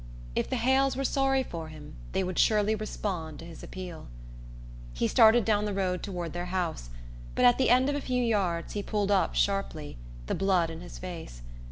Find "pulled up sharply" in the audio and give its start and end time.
8.81-9.97